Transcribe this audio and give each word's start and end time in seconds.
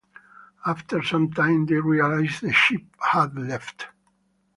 After 0.65 1.03
some 1.03 1.31
time 1.31 1.67
they 1.67 1.75
realized 1.75 2.41
the 2.41 2.51
ship 2.51 2.81
had 3.13 3.37
left. 3.37 3.85